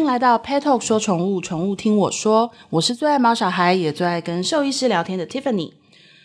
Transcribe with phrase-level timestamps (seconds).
[0.00, 2.50] 迎来到 Pet Talk 说宠物，宠物听我说。
[2.70, 5.72] 我是最爱毛小孩，也最爱跟兽医师聊天的 Tiffany。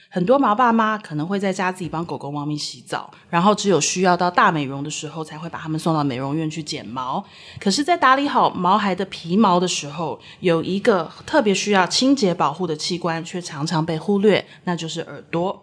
[0.10, 7.22] 很多毛爸妈可能会在家自己帮狗狗、猫咪洗澡，然后只有需要到大美容的时候，才会把它们送到美容院去剪毛。
[7.60, 15.62] 可是，在打理好毛孩的皮毛的时候，有一个特别需要清洁保护的器官，却常常被忽略，那就是耳朵。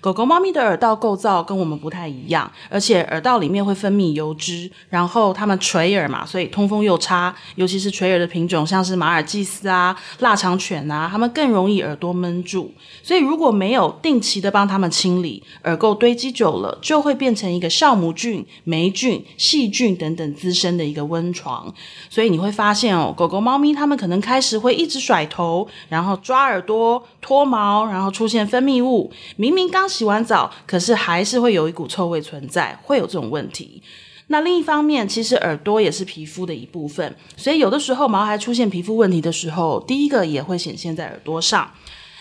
[0.00, 7.32] 狗狗、猫咪的耳道构造跟我们不太一样，而且耳道里面会分泌油脂，然后它们垂耳嘛，所以通风又差。
[7.54, 12.72] 尤其是垂耳的品种，像是马尔济斯啊、腊肠犬啊，它们更容易耳朵闷住。
[13.00, 21.72] 所以如果没有定期的帮它们清理，耳垢堆积久了，就会变成一个酵母菌、霉菌、细菌等等滋生的一个温床。
[22.10, 33.82] 所以你会发现哦，狗狗、猫咪它们可能开始会一直甩头，然后抓耳朵、脱毛，然后出现分泌物，明明刚洗完澡，可是还是会有一股臭味存在，会有这种问题。
[34.28, 41.70] 那另一方面，其实耳朵也是皮肤的一部分，所以有的时候毛孩出现皮肤问题的时候，第一个也会显现在耳朵上。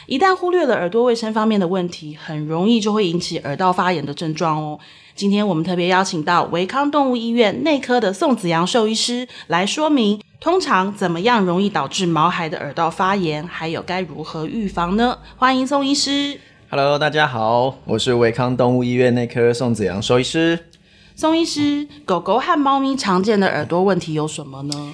[0.08, 4.78] 一旦忽略了耳朵卫生方面的问题，很容易就会引起耳道发炎的症状哦。
[5.16, 15.18] 今天我们特别邀请到维康动物医院内科的宋子阳兽医师来说明，通常怎么样容易导致毛孩的耳道发炎，还有该如何预防呢？
[15.38, 16.38] 欢迎宋医师。
[16.74, 20.58] Hello，大家好，我是维康动物医院内科宋子阳兽医师。
[21.18, 24.94] 宋医师，狗狗和猫咪常见的耳朵问题有什么呢？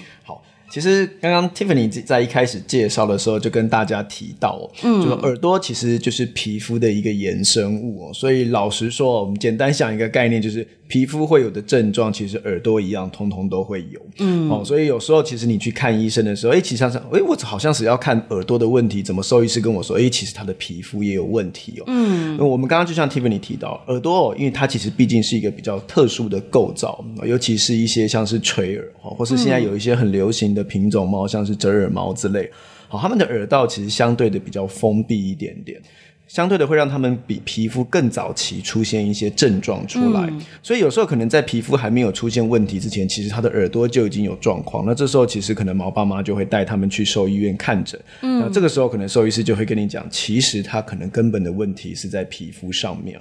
[0.68, 0.74] 好。
[0.74, 32.52] 其实刚刚 Tiffany 在一开始介绍的时候就跟大家提到哦，嗯，就是耳朵其实就是皮肤的一个衍生物哦，所以老实说，我们简单想一个概念，就是皮肤会有的症状，其实耳朵一样，通通都会有，嗯，哦，所以有时候其实你去看医生的时候，哎，其实像是，哎，我好像是要看耳朵的问题，怎么兽医师跟我说，哎，其实他的皮肤也有问题哦，嗯，那我们刚刚就像 Tiffany 提到，耳朵哦，因为它其实毕竟是一个比较特殊的构造，尤其是一些像是垂耳哦，或是现在有一些很流行的品种猫，像是折耳猫之类，
[32.90, 35.80] 好，它们的耳道其实相对的比较封闭一点点，
[36.28, 44.86] 相对的会让它们比皮肤更早期出现一些症状出来，嗯、所以有时候可能在皮肤还没有出现问题之前，其实它的耳朵就已经有状况。
[44.86, 53.18] 那这时候其实可能毛爸妈就会带他们去兽医院看诊，嗯，那这个时候可能兽医师就会跟你讲，其实它可能根本的问题是在皮肤上面。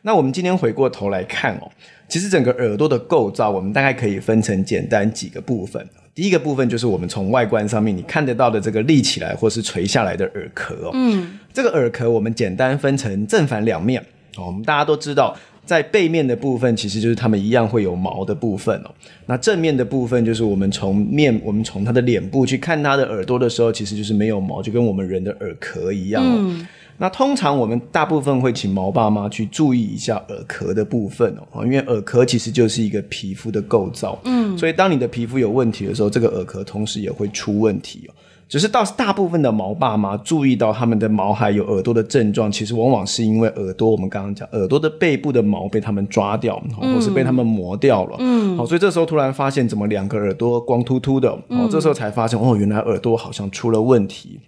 [0.00, 1.68] 那我们今天回过头来看哦，
[2.08, 5.84] 其实整个耳朵的构造，我们大概可以分成简单几个部分。
[6.18, 10.90] 第一个部分就是我们从外观上面你看得到的这个立起来或是垂下来的耳壳哦。
[10.92, 14.04] 嗯，这个耳壳我们简单分成正反两面
[14.36, 14.46] 哦。
[14.46, 18.90] 我们大家都知道，在背面的部分其实就是它们一样会有毛的部分哦。
[19.26, 26.34] 那正面的部分就是我们从面，我们从它的脸部去看它的耳朵的时候，其实就是没有毛，就跟我们人的耳壳一样哦。
[26.36, 26.66] 嗯
[27.00, 38.14] 那通常我们大部分会请毛爸妈去注意一下耳壳的部分哦，因为耳壳其实就是一个皮肤的构造，嗯，所以当你的皮肤有问题的时候，这个耳壳同时也会出问题哦。
[38.48, 54.40] 只是到大部分的毛爸妈注意到他们的毛孩有耳朵的症状，其实往往是因为耳朵，我们刚刚讲耳朵的背部的毛被他们抓掉，或是被他们磨掉了，嗯，好，所以这时候突然发现怎么两个耳朵光秃秃的，哦，这时候才发现哦，原来耳朵好像出了问题。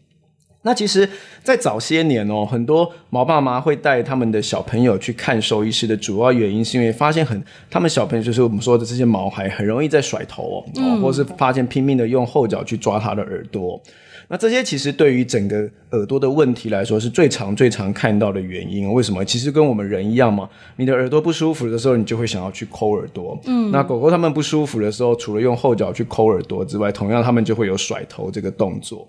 [0.62, 1.08] 那其实，
[1.42, 13.80] 在早些年哦，很多毛爸妈会带他们的小朋友去看兽医师的主要原因，是因为发现很，他们小朋友就是我们说的这些毛孩很容易在甩头哦，嗯、或是发现拼命的用后脚去抓他的耳朵。
[14.28, 18.92] 那这些其实对于整个耳朵的问题来说，是最常、最常看到的原因。
[18.92, 19.24] 为什么？
[19.24, 23.36] 其实跟我们人一样嘛，你的耳朵不舒服的时候，你就会想要去抠耳朵。
[23.46, 29.08] 嗯，那狗狗它们不舒服的时候，除了用后脚去抠耳朵之外，同样它们就会有甩头这个动作。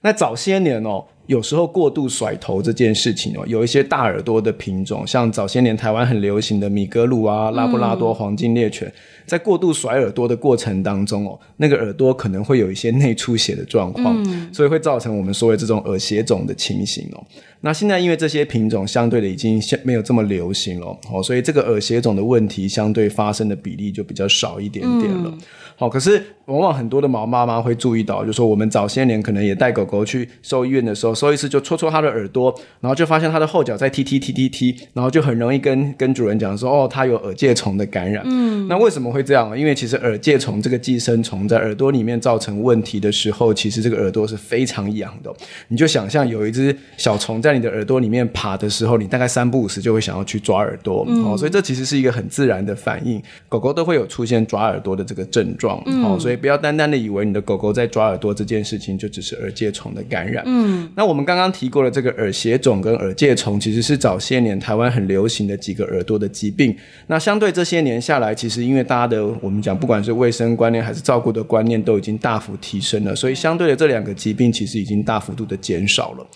[0.00, 8.92] 那早些年哦，有时候过度甩头这件事情哦，有一些大耳朵的品种，像早些年台湾很流行的米格鲁啊、拉布拉多黄金猎犬，
[9.26, 17.24] 在过度甩耳朵的过程当中哦，那个耳朵可能会有一些内出血的状况，所以会造成我们说的这种耳血肿的情形哦。
[17.62, 25.32] 那现在因为这些品种相对的已经没有这么流行了哦，所以这个耳血肿的问题相对发生的比例就比较少一点点了。
[25.78, 38.22] 好，可是往往很多的毛妈妈会注意到，就是说我们早些年可能也带狗狗去兽医院的时候，兽医师就戳戳它的耳朵，然后就发现它的后脚在踢踢踢踢踢，然后就很容易跟跟主人讲说，哦，它有耳疥虫的感染。
[38.26, 39.58] 嗯，那为什么会这样？
[39.58, 45.32] 因为其实耳疥虫这个寄生虫在耳朵里面造成问题的时候，其实这个耳朵是非常痒的。
[45.68, 51.04] 你就想象有一只小虫在你的耳朵里面爬的时候，你大概三不五时就会想要去抓耳朵。
[51.08, 55.82] 嗯，哦，所以这其实是一个很自然的反应，狗狗都会有出现抓耳朵的这个症状。
[55.86, 60.42] 嗯，好，所以不要单单的以为你的狗狗在抓耳朵这件事情就只是耳疥虫的感染。
[60.46, 66.76] 嗯，那我们刚刚提过了这个耳血肿跟耳疥虫，其实是早些年台湾很流行的几个耳朵的疾病。
[67.06, 76.26] 那相对这些年下来，其实因为大家的我们讲，不管是卫生观念还是照顾的观念，都已经大幅提升了，所以相对的这两个疾病其实已经大幅度的减少了。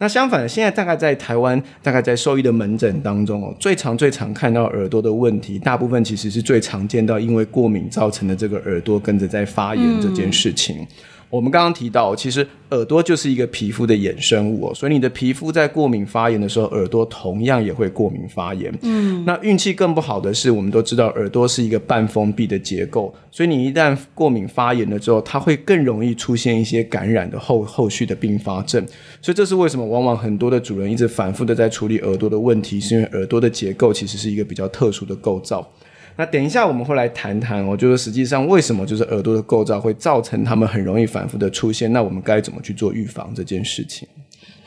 [0.00, 10.86] 那相反的，现在大概在台湾，大概在兽医的门诊当中哦，最常最常看到耳朵的问题，大部分其实是最常见到因为过敏造成的这个耳朵跟着在发炎这件事情。
[11.30, 18.72] 我们刚刚提到，其实耳朵就是一个皮肤的衍生物哦，所以你的皮肤在过敏发炎的时候，耳朵同样也会过敏发炎。
[18.82, 28.82] 嗯，那运气更不好的是，我们都知道耳朵是一个半封闭的结构，所以你一旦过敏发炎了之后，它会更容易出现一些感染的后后续的并发症。
[29.20, 35.70] 所以这是为什么往往很多的主人一直反复的在处理耳朵的问题，是因为耳朵的结构其实是一个比较特殊的构造。
[36.18, 44.08] 那等一下我们会来谈谈，哦，就是实际上为什么就是耳朵的构造会造成他们很容易反复的出现，那我们该怎么去做预防这件事情？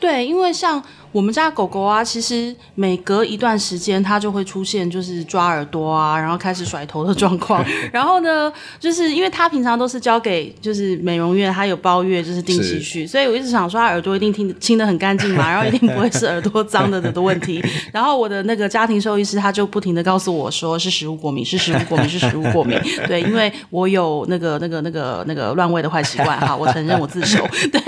[0.02, 0.82] 对，因为像
[1.12, 7.64] 我们家狗狗啊，其实每隔一段时间它就会出现就是抓耳朵啊，然后开始甩头的状况。
[7.92, 17.62] 然后呢，就是因为它平常都是交给就是美容院，它有包月就是定期去，所以我一直想说它耳朵一定听清的很干净嘛，然后一定不会是耳朵脏的的的问题。
[17.92, 22.76] 然后我的那个家庭兽医师他就不停的告诉我说是食物过敏，是食物过敏，是食物过敏。
[23.06, 27.46] 对，因为我有那个那个那个那个乱喂的坏习惯哈，我承认我自首。
[27.70, 27.80] 对，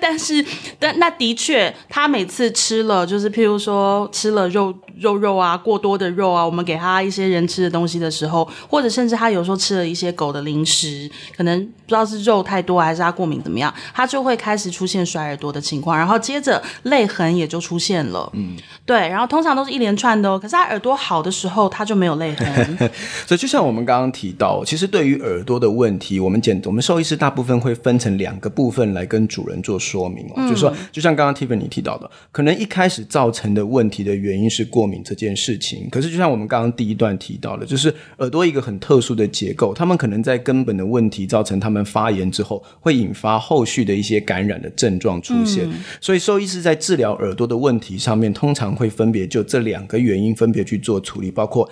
[0.00, 0.44] 但是
[0.78, 1.39] 但那的。
[1.40, 18.30] 确，他每次吃了，就是譬如说吃了肉肉肉啊，过多的肉啊，我们给他一些人吃的东西的时候，或者甚至他有时候吃了一些狗的零食，可能不知道是肉太多还是他过敏怎么样，他就会开始出现甩耳朵的情况，然后接着泪痕也就出现了。
[18.34, 18.54] 嗯，
[18.84, 20.38] 对，然后通常都是一连串的哦。
[20.38, 22.76] 可是他耳朵好的时候，他就没有泪痕。
[23.26, 31.29] 所以就像我们刚刚提到，其实对于耳朵的问题，我们简我们兽医师大部分会分成两个部分来跟主人做说明哦，嗯、就是说就像刚刚。
[31.34, 35.88] Tiffany 提到的，可能一开始造成的问题的原因是过敏这件事情。
[35.90, 45.64] 可是，就像我们刚刚第一段提到的，就是耳朵一个很特殊的结构，他们可能在根本的问题造成他们发炎之后，会引发后续的一些感染的症状出现。
[45.68, 51.68] 嗯、所以，兽医师在治疗耳朵的问题上面，通常会分别就这两个原因分别去做处理，包括。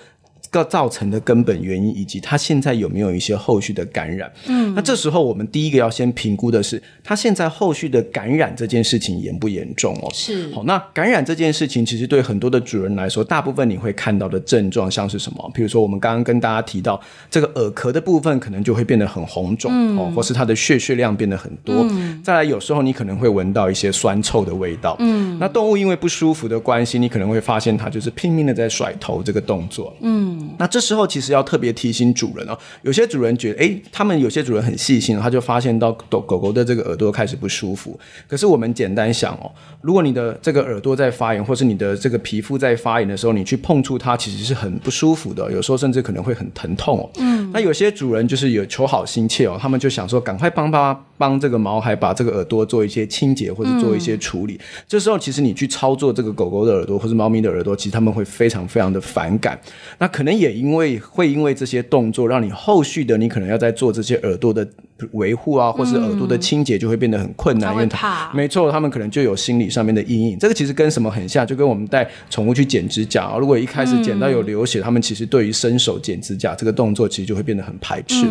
[0.51, 4.31] 个造成的根本原因，以及它现在有没有一些后续的感染？
[4.47, 10.09] 嗯，那这时候我们第一个要先评估的是，它现在后续的感染这件事情严不严重哦？
[10.13, 10.51] 是。
[10.53, 15.51] 好，那感染这件事情，其实对很多的主人来说，大部分你会看到的症状像是什么？
[15.53, 16.99] 比如说我们刚刚跟大家提到，
[17.29, 21.85] 这个耳壳的部分可能就会变得很红肿，嗯、哦，或是它的血血量变得很多。
[21.91, 24.95] 嗯、再来，有时候你可能会闻到一些酸臭的味道。
[24.99, 29.95] 嗯，那动物因为不舒服的关系，你可能会发现它就是拼命的在甩头这个动作。
[30.01, 30.38] 嗯。
[30.57, 37.99] 那这时候其实要特别提醒主人哦，有些主人觉得，诶，他们有些主人很细心，他就发现到狗狗狗的这个耳朵开始不舒服。
[38.27, 39.51] 可是我们简单想哦，
[39.81, 47.09] 如果你的这个耳朵在发炎，或是你的这个皮肤在发炎的时候，你去碰触它，其实是很不舒服的，有时候甚至可能会很疼痛哦。
[47.19, 47.38] 嗯。
[47.53, 54.53] 那有些主人就是有求好心切哦，他们就想说，赶快帮帮帮这个毛孩把这个耳朵做一些清洁或者做一些处理。
[54.53, 54.65] 嗯。
[54.87, 59.59] 这时候其实你去操作这个狗狗的耳朵或者猫咪的耳朵，其实他们会非常非常的反感。
[59.99, 60.39] 那可能。
[60.39, 64.65] 也因为会因为这些动作，让你后续的你可能要在做这些耳朵的
[65.13, 70.39] 维护啊，或是耳朵的清洁就会变得很困难，因为他没错，他们可能就有心理上面的阴影。
[70.39, 78.25] 这个其实跟什么很像，就跟我们带宠物去剪指甲啊，如果一开始剪到有流血，他们其实对于伸手剪指甲这个动作，其实就会变得很排斥。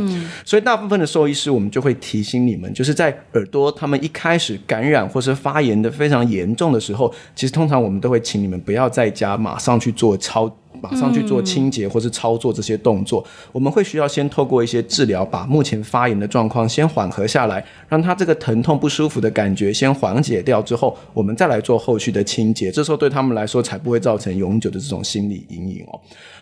[0.45, 10.55] 所以大部分的兽医师，我们就会提醒你们，就是在耳朵他们一开始感染或是发炎的非常严重的时候，其实通常我们都会请你们不要在家马上去做操。
[10.81, 22.71] 马上去做清洁或是操作这些动作，嗯、我们会需要先透过一些治疗，把目前发炎的状况先缓和下来，让他这个疼痛不舒服的感觉先缓解掉之后，我们再来做后续的清洁。
[22.71, 26.01] 这时候对他们来说才不会造成永久的这种心理阴影哦。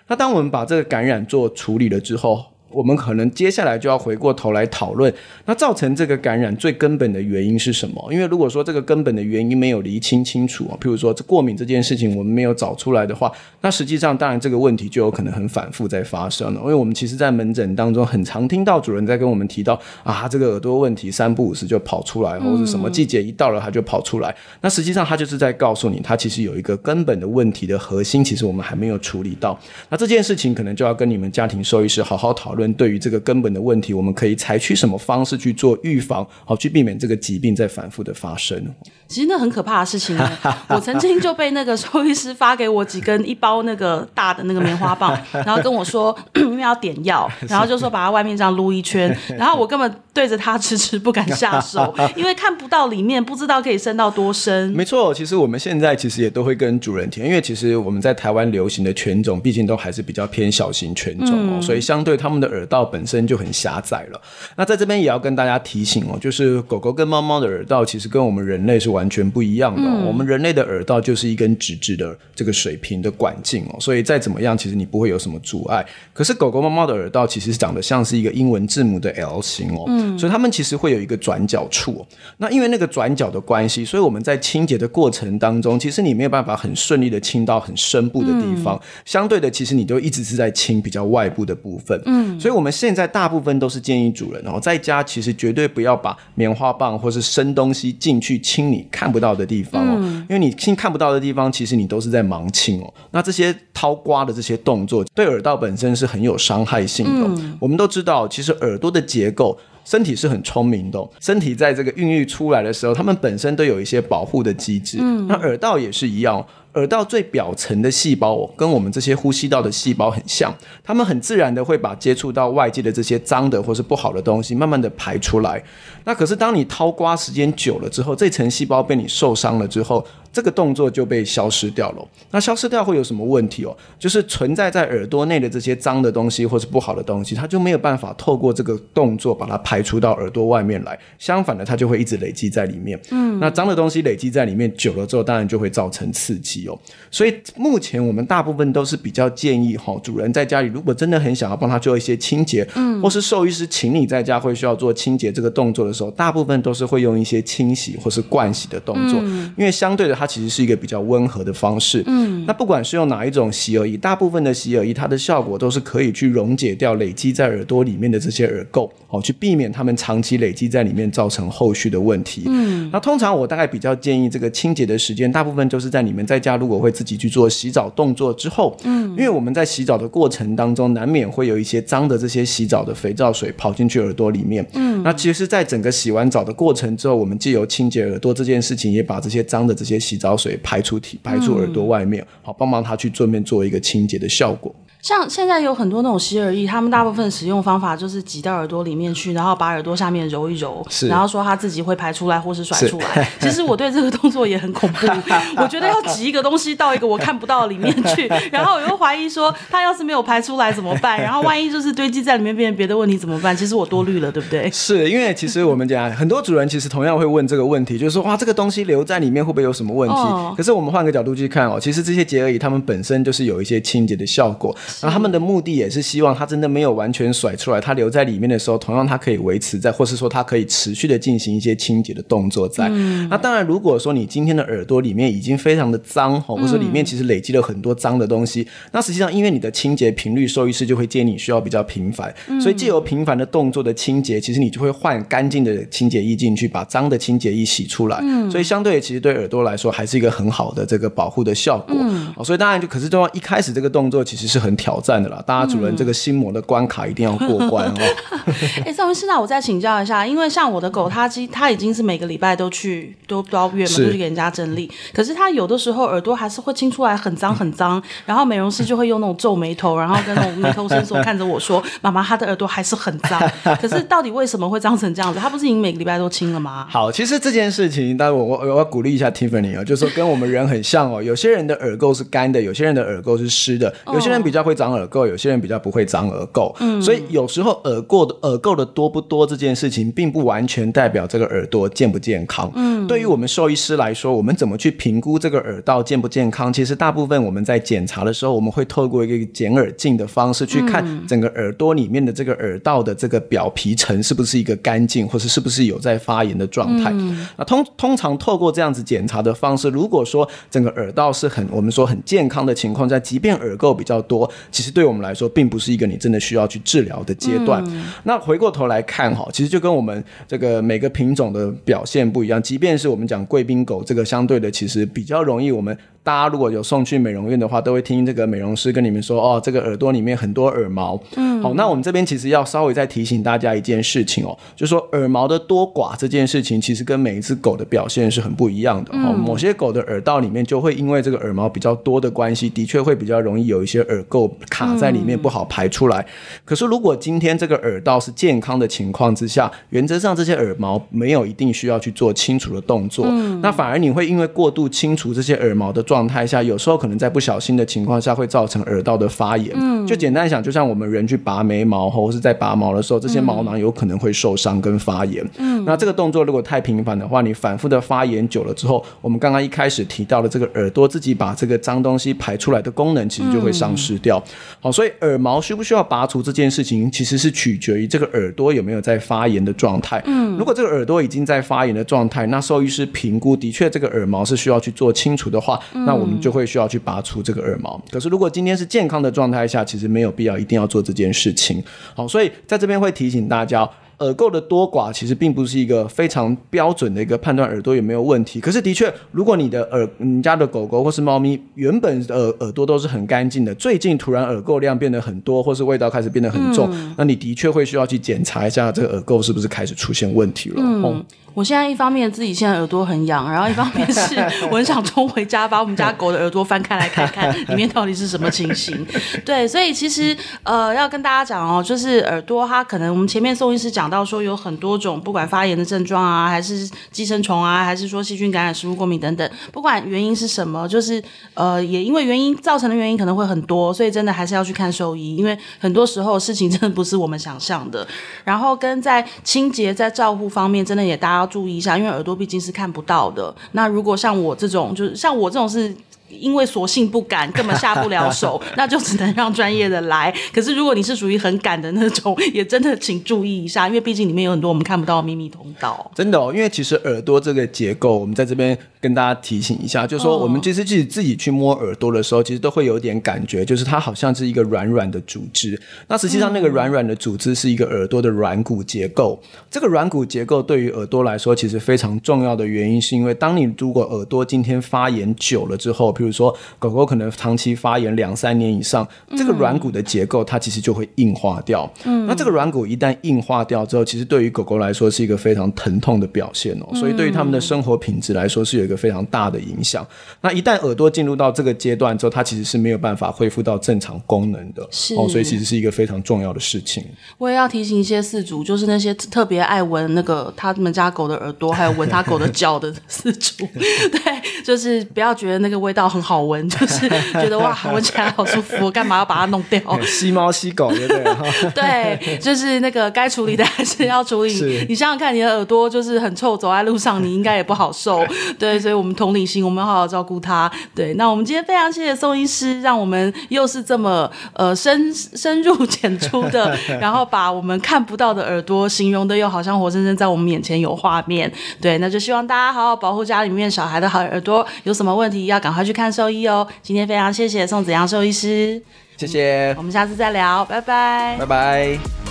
[0.08, 5.12] 那当我们把这个感染做处理了之后，我们可能接下来就要回过头来讨论，
[5.46, 8.12] 那造成这个感染最根本的原因是什么？
[8.12, 13.30] 因为如果说这个根本的原因没有厘清清楚啊，譬如说这过敏这件事情我们没有找出来的话，
[13.60, 16.60] 那实际上当然这个问题就有可能很反复在发生了。
[16.62, 24.34] 因为我们其实在门诊当中很常听到主人在跟我们提到啊，这个耳朵问题三不五时就跑出来，或者什么季节一到了它就跑出来。
[24.60, 29.56] 那实际上它就是在告诉你，它其实有一个根本的问题的核心，其实我们还没有处理到。
[29.88, 32.55] 那这件事情可能就要跟你们家庭兽医师好好讨论。
[32.55, 38.60] 讨论对于这个根本的问题，我们可以采取什么方式去做预防，好去避免这个疾病再反复的发生。
[39.08, 40.30] 其实那很可怕的事情呢，
[40.68, 54.70] 我曾经就被那个兽医师发给我几根一包那个大的那个棉花棒， 然后跟我说因为要点药， 然后就说把它外面这样撸一圈，然后我根本对着它迟迟不敢下手，因为看不到里面，不知道可以伸到多深。
[54.70, 64.20] 没错，其实我们现在其实也都会跟主人提，因为其实我们在台湾流行的犬种，毕竟都还是比较偏小型犬种哦，嗯、所以相对他们的耳道本身就很狭窄了。
[64.56, 69.82] 那在这边也要跟大家提醒哦，就是狗狗跟猫猫的耳道其实跟我们人类是完全不一样的。
[69.82, 75.84] 嗯、我们人类的耳道就是一根直直的这个水平的管径哦，所以再怎么样，其实你不会有什么阻碍。
[76.14, 82.04] 可是狗狗、猫猫的耳道其实长得像是一个英文字母的 L 型哦，嗯、所以它们其实会有一个转角处。
[82.38, 88.76] 那因为那个转角的关系，所以我们在清洁的过程当中，其实你没有办法很顺利的清到很深部的地方。
[88.76, 92.00] 嗯、相对的，其实你都一直是在清比较外部的部分。
[92.06, 102.94] 嗯，所以我们现在大部分都是建议主人哦，在家其实绝对不要把棉花棒或是生东西进去清你看不到的地方哦，嗯、因为你亲看不到的地方，其实你都是在盲清哦。
[103.10, 107.26] 那这些掏刮的这些动作，对耳道本身是很有伤害性的。
[107.42, 109.58] 嗯、我们都知道，其实耳朵的结构。
[109.84, 114.98] 身体是很聪明的，身体在这个孕育出来的时候，它们本身都有一些保护的机制。
[115.00, 116.44] 嗯，那耳道也是一样。
[116.76, 120.54] 耳道最表层的细胞，跟我们这些呼吸道的细胞很像，
[120.84, 125.62] 它们很自然的会把接触到外界的这些脏的或是不好的东西，慢慢的排出来。
[126.04, 132.08] 那可是当你掏刮时间久了之后，这层细胞被你受伤了之后，这个动作就被消失掉了。
[132.30, 133.74] 那消失掉会有什么问题哦？
[133.98, 140.98] 就是存在在耳朵内的这些脏的东西或是不好的东西，它就没有办法透过这个动作把它排出到耳朵外面来。
[141.18, 143.00] 相反的，它就会一直累积在里面。
[143.10, 146.65] 嗯，那脏的东西累积在里面久了之后，当然就会造成刺激。
[147.10, 194.74] 所以目前我们大部分都是比较建议哈，主人在家里如果真的很想要帮他做一些清洁，嗯，或是兽医师请你在家会需要做清洁这个动作的时候，大部分都是会用一些清洗或是灌洗的动作，嗯，因为相对的它其实是一个比较温和的方式，嗯，那不管是用哪一种洗耳仪，大部分的洗耳仪它的效果都是可以去溶解掉累积在耳朵里面的这些耳垢，好，去避免它们长期累积在里面造成后续的问题，嗯，那通常我大概比较建议这个清洁的时间，大部分就是在你们在家如果会自己去做洗澡动作之后，嗯，因为我们在洗澡的过程当中，难免会有一些脏的这些洗澡的肥皂水跑进去耳朵里面，嗯，那其实，在整个洗完澡的过程之后，我们借由清洁耳朵这件事情，也把这些脏的这些洗澡水排出体，排出耳朵外面，好，帮忙他去顺便做一个清洁的效果。
[195.06, 203.30] 像现在有很多那种洗耳液，他们大部分使用方法就是挤到耳朵里面去，然后把耳朵下面揉一揉，然后说它自己会排出来或是甩出来。
[203.38, 205.06] 其实我对这个动作也很恐怖，
[205.62, 211.22] 我觉得要挤一个东西到一个我看不到里面去， 然后我又怀疑说它要是没有排出来怎么办？
[211.22, 213.56] 然后万一就是堆积在里面变成别的问题怎么办？
[213.56, 214.68] 其实我多虑了，对不对？
[214.72, 220.16] 是因为其实我们讲很多主人其实同样会问这个问题，就是说哇这个东西留在里面会不会有什么问题？
[220.16, 225.76] 哦、可是我们换个角度去看哦，其实这些洁耳仪它们本身就是有一些清洁的效果，然后他们的目的。
[225.76, 232.88] 也是希望它真的没有完全甩出来，它留在里面的时候，同样它可以维持在，或是说它可以持续的进行一些清洁的动作在。
[232.90, 248.18] 嗯、那当然，如果说你今天的耳朵里面已经非常的脏，或者说里面其实累积了很多脏的东西，嗯、那实际上因为你的清洁频率，兽医师就会建议你需要比较频繁，嗯、所以借由频繁的动作的清洁，其实你就会换干净的清洁液进去，把脏的清洁液洗出来。
[248.22, 251.94] 嗯、所以相对其实对耳朵来说还是一个很好的这个保护的效果。
[251.98, 255.66] 嗯、所以当然就可是都要一开始这个动作其实是很挑战的啦，大家。
[255.66, 257.94] 主人这个心魔的关卡一定要过关哦。
[258.86, 264.88] 哎，赵医师，那我再请教一下，因为像我的狗，它其它已经是每个礼拜都去都都要月嘛，都去给人家整理。
[265.12, 273.42] 可是它有的时候耳朵还是会清出来很脏很脏， 然后美容师就会用那种皱眉头，然后跟那种眉头深锁看着我说：“妈妈，它的耳朵还是很脏。”
[273.82, 275.40] 可是到底为什么会脏成这样子？
[275.40, 276.86] 它不是已经每个礼拜都清了吗？
[276.88, 281.20] 好，其实这件事情，但我我我要鼓励一下 Tiffany 哦，就是说跟我们人很像哦。
[281.20, 286.06] 有些人的耳垢是干的，有些人的耳垢是湿的，有些人比较会长耳垢，有些人比较不会。
[286.06, 292.70] 长耳垢，嗯，所以有时候耳垢的耳垢的多不多这件事情，并不完全代表这个耳朵健不健康。
[292.76, 296.72] 嗯，对于我们兽医师来说，我们怎么去评估这个耳道健不健康？
[296.72, 307.10] 其实大部分我们在检查的时候，我们会透过一个剪耳镜的方式去看整个耳朵里面的这个耳道的这个表皮层是不是一个干净，或是是不是有在发炎的状态。
[307.12, 315.86] 嗯，那通通常透过这样子检查的方式，如果说整个耳道是很我们说很健康的情况下，即便耳垢比较多，其实对我们来说并不是。
[315.96, 317.82] 一个你真的需要去治疗的阶段。
[317.86, 322.62] 嗯、那回过头来看哈，其实就跟我们这个每个品种的表现不一样。
[322.62, 325.96] 即便是我们讲贵宾狗，这个相对的其实比较容易我们。
[326.26, 331.16] 大家如果有送去美容院的话，都会听这个美容师跟你们说，哦，这个耳朵里面很多耳毛。
[331.36, 339.12] 嗯，好，那我们这边其实要稍微再提醒大家一件事情哦，就说耳毛的多寡这件事情，其实跟每一只狗的表现是很不一样的。
[339.12, 346.18] 哦、嗯，某些狗的耳道里面就会因为这个耳毛比较多的关系，的确会比较容易有一些耳垢卡在里面，不好排出来。
[346.18, 346.26] 嗯、
[346.64, 359.70] 可是如果今天这个耳道是健康的情况之下，原则上这些耳毛没有一定需要去做清除的动作，嗯、那反而你会因为过度清除这些耳毛的状状态下，有时候可能在不小心的情况下会造成耳道的发炎。
[359.74, 365.46] 嗯，就简单想，就像我们人去拔眉毛或是在拔毛的时候，这些毛囊有可能会受伤跟发炎。
[365.58, 374.42] 嗯，那这个动作如果太频繁的话，你反复的发炎久了之后，我们刚刚一开始提到的这个耳朵自己把这个脏东西排出来的功能，其实就会丧失掉。
[374.80, 380.22] 好，所以耳毛需不需要拔除这件事情，其实是取决于这个耳朵有没有在发炎的状态。
[380.24, 385.78] 嗯，如果这个耳朵已经在发炎的状态，那兽医师评估的确这个耳毛是需要去做清除的话。
[386.06, 388.00] 那我们就会需要去拔出这个耳毛。
[388.10, 391.82] 可是如果今天是健康的状态下，其实没有必要一定要做这件事情。
[392.14, 393.86] 好，所以在这边会提醒大家。
[394.20, 398.58] 耳垢的多寡其实并不是一个非常标准的一个判断耳朵有没有问题。
[398.58, 410.76] 可是的确，如果你的耳，你家的狗狗或是猫咪原本耳耳朵都是很干净的，最近突然耳垢量变得很多，或是味道开始变得很重，嗯、那你的确会需要去检查一下这个耳垢是不是开始出现问题了。
[410.78, 411.24] 嗯，嗯
[411.56, 414.38] 我现在一方面自己现在耳朵很痒，然后一方面是
[414.70, 419.06] 我很想冲回家把我们家狗的耳朵翻开来看看 里面到底是什么情形。
[419.44, 424.06] 对，所以其实呃要跟大家讲哦，就是耳朵它可能我们前面宋医师讲。
[424.06, 431.20] 讲到说有很多种，不管发炎的症状啊，还是寄生虫啊，还是说细菌感染、食物过敏等等，不管原因是什么，就是
[431.54, 438.06] 呃，也因为原因造成的原因可能会很多，所以真的还是要去看兽医，因为很多时候事情真的不是我们想象的。
[438.44, 443.54] 然后跟在清洁、在照护方面，真的也大家注意一下，因为耳朵毕竟是看不到的。
[443.72, 445.94] 那如果像我这种，就是像我这种是。
[446.28, 450.34] 因为索性不敢，根本下不了手， 那就只能让专业的来。
[450.52, 456.10] 可是如果你是属于很敢的那种， 也真的请注意一下，因为毕竟里面有很多我们看不到的秘密通道。
[456.14, 465.80] 真的哦，因为其实耳朵这个结构，我们在这边跟大家提醒一下，就是说我们其实自己自己去摸耳朵的时候，其实都会有点感觉，就是它好像是一个软软的组织。
[466.08, 469.40] 那实际上那个软软的组织是一个耳朵的软骨结构。
[469.70, 481.90] 这个软骨结构对于耳朵来说，其实非常重要的原因，是因为当你如果耳朵今天发炎久了之后，比如说狗狗可能长期发炎两三年以上，这个软骨的结构它其实就会硬化掉。
[482.04, 486.94] 嗯，那这个软骨一旦硬化掉之后，其实对于狗狗来说是一个非常疼痛的表现哦。
[486.94, 490.06] 所以对于他们的生活品质来说是有一个非常大的影响。
[490.40, 494.86] 那一旦耳朵进入到这个阶段之后，它其实是没有办法恢复到正常功能的。
[494.90, 497.04] 是哦，所以其实是一个非常重要的事情。
[497.38, 506.66] 我也要提醒一些饲主，就是那些特别爱闻那个他们家狗的耳朵，还有闻他狗的脚的饲主， 对，就是不要觉得那个味道很好闻。
[506.68, 509.80] 就是觉得哇， 闻起来好舒服，干嘛要把它弄掉？
[510.04, 511.70] 吸猫吸狗，对不对？
[511.74, 514.86] 对，就是那个该处理的还是要处理。
[514.88, 518.24] 你想想看，你的耳朵就是很臭，走在路上你应该也不好受。
[518.58, 520.70] 对，所以我们同理心，我们要好好照顾它。
[520.94, 531.50] 对，那我们今天非常谢谢宋医师，让我们又是这么呃深深入浅出的，然后把我们看不到的耳朵形容的又好像活生生在我们眼前有画面。
[531.80, 536.68] 对，那就希望大家好好保护家里面小孩的好耳朵，有什么问题要赶快去看兽医哦。
[536.82, 538.82] 今天非常谢谢宋子阳兽医师，
[539.16, 542.25] 谢谢，我们下次再聊，拜拜，拜拜。